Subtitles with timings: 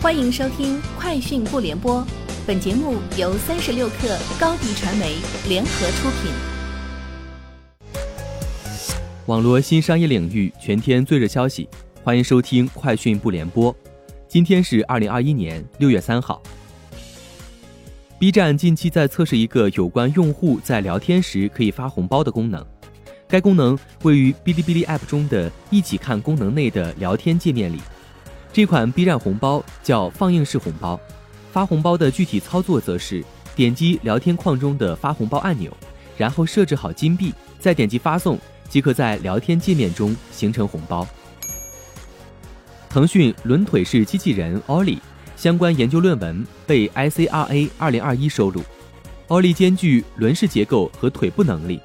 [0.00, 2.00] 欢迎收听《快讯不联播》，
[2.46, 5.16] 本节目由三十六克高低传媒
[5.48, 6.30] 联合出品。
[9.26, 11.68] 网络新商业领域全天最热消息，
[12.04, 13.74] 欢迎收听《快讯不联播》。
[14.28, 16.40] 今天是二零二一年六月三号。
[18.20, 22.64] B 站近期在测试一个有关用户在聊天时可以发红包的功能，
[23.26, 27.80] 该功能位于哔哩哔哩 App 中的一起看功能内的聊天界面里。
[28.58, 30.98] 这款 B 站红包叫放映式红包，
[31.52, 33.24] 发红包的具体操作则是
[33.54, 35.72] 点击聊天框中的发红包按钮，
[36.16, 38.36] 然后设置好金币，再点击发送，
[38.68, 41.06] 即可在聊天界面中形成红包。
[42.90, 44.98] 腾讯轮腿式机器人 Ollie
[45.36, 48.60] 相关研究论文被 ICRA 二零二一收录。
[49.28, 51.78] Ollie 兼具轮式结构和腿部能力，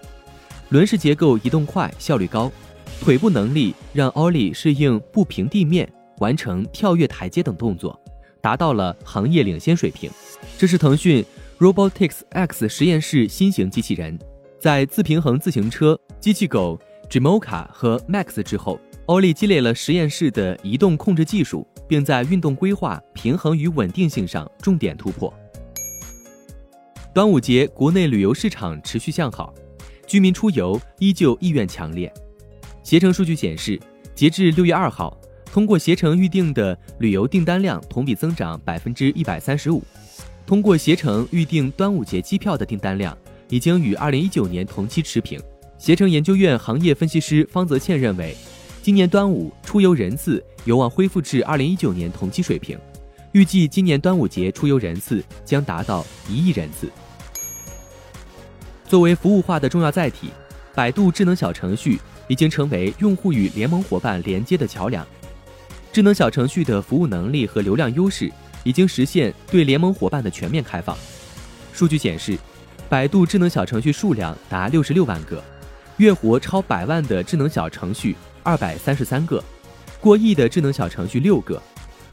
[0.69, 2.51] 轮式结构移动快、效率高，
[2.99, 5.87] 腿部能力让 Ollie 适应不平地面。
[6.23, 7.99] 完成跳跃台阶等动作，
[8.39, 10.09] 达到了行业领先水平。
[10.57, 11.23] 这是腾讯
[11.59, 14.17] Robotics X 实验室新型机器人，
[14.57, 25.33] 在自平衡自行车、机器狗 Jimoka 和 Max 之后，欧力积累了实验室的移动控制技术，并在运动规划、平衡与稳定性上重点突破。
[27.13, 29.53] 端午节国内旅游市场持续向好，
[30.07, 32.11] 居民出游依旧意愿强烈。
[32.81, 33.77] 携程数据显示，
[34.15, 35.19] 截至六月二号。
[35.53, 39.83] 通过携程预订的旅游订单量同比增长百分之一百三十五。
[40.47, 43.15] 通过携程预订端午节机票的订单量
[43.49, 45.39] 已经与二零一九年同期持平。
[45.77, 48.35] 携程研究院行业分析师方泽倩认为，
[48.81, 52.75] 今年端午出游人次有望恢复至二零一九年同期水平，
[53.33, 56.89] 预计今年端午节出游人次将达到一亿人次。
[58.87, 60.31] 作为服务化的重要载体，
[60.73, 65.05] 百度智能小程序已经成为用户与联盟伙伴连接的桥梁。
[65.93, 68.27] 智能小程序的服务能力和流量优势
[68.63, 70.97] 已经实现对联盟伙伴的全面开放。
[71.71, 72.35] 数据显示，
[72.89, 75.43] 百度智能小程序数量达六十六万个，
[75.97, 79.43] 月活超百万的智能小程序二百三十三个，
[80.01, 81.61] 过亿的智能小程序六个，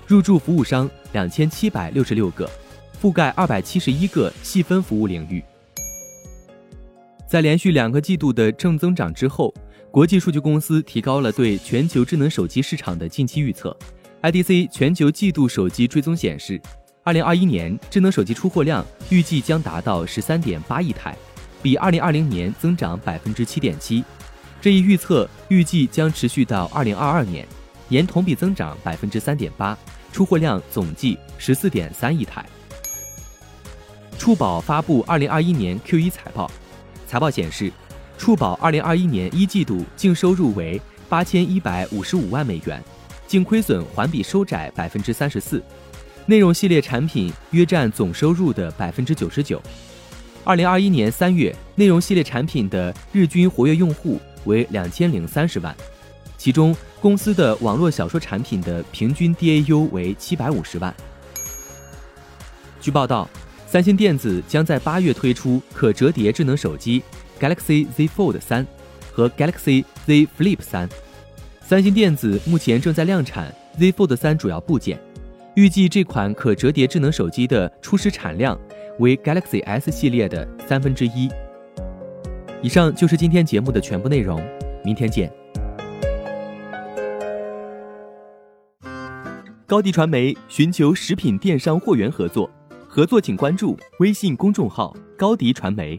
[0.06, 2.46] 入驻服务商两千七百六十六个，
[3.00, 5.42] 覆盖二百七十一个细分服务领域。
[7.26, 9.54] 在连续两个季度的正增长之后。
[9.92, 13.76] 国际数据公司提高了对全球智能手机市场的近期预测。
[14.22, 16.60] IDC 全球季度手机追踪显示，
[17.02, 21.16] 二零二一年智能手机出货量预计将达到十三点八亿台，
[21.60, 24.04] 比二零二零年增长百分之七点七。
[24.60, 27.44] 这一预测预计将持续到二零二二年，
[27.88, 29.76] 年同比增长百分之三点八，
[30.12, 32.46] 出货量总计十四点三亿台。
[34.16, 36.48] 触宝发布二零二一年 Q 一财报，
[37.08, 37.72] 财报显示。
[38.20, 42.78] 触宝二零二一年一季度净收入为八千一百五十五万美元，
[43.26, 45.62] 净亏损环比收窄百分之三十四，
[46.26, 49.58] 内容系列产品约占总收入的百分之九十九。
[50.44, 55.74] 二零二一年三月，内容系列产品的日均活跃用户为两千零三十万，
[56.36, 60.94] 其中公司的网络小说产品的平均 DAU 为七百五十万。
[62.82, 63.26] 据报道，
[63.66, 67.02] 三星电子将在八月推出可折叠智能手机。
[67.40, 68.66] Galaxy Z Fold 三
[69.10, 70.88] 和 Galaxy Z Flip 三，
[71.62, 75.00] 三星电子目前正在量产 Z Fold 三主要部件，
[75.56, 78.58] 预计这款可折叠智能手机的初始产量
[78.98, 81.30] 为 Galaxy S 系列的三分之一。
[82.62, 84.38] 以上就是今天节目的全部内容，
[84.84, 85.32] 明天见。
[89.66, 92.50] 高迪传媒寻求食品电商货源合作，
[92.86, 95.98] 合作请关注微信公众号高迪传媒。